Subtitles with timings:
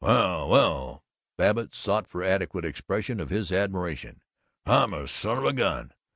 [0.03, 1.03] "Well well"
[1.37, 4.23] Babbitt sought for adequate expression of his admiration.
[4.65, 5.93] "I'm a son of a gun!